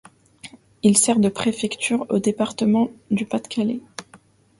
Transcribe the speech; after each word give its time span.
Il 0.81 0.97
sert 0.97 1.19
de 1.19 1.29
préfecture 1.29 2.07
au 2.09 2.17
département 2.17 2.89
du 3.11 3.27
Pas-de-Calais. 3.27 3.81